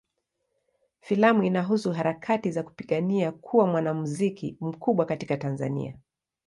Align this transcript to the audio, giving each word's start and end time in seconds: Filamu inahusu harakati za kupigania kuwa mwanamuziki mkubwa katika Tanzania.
Filamu 1.01 1.43
inahusu 1.43 1.91
harakati 1.91 2.51
za 2.51 2.63
kupigania 2.63 3.31
kuwa 3.31 3.67
mwanamuziki 3.67 4.57
mkubwa 4.61 5.05
katika 5.05 5.37
Tanzania. 5.37 5.97